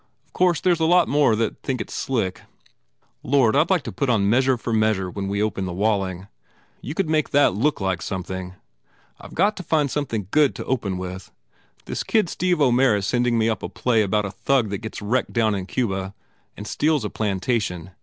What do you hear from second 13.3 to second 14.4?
me up a play about a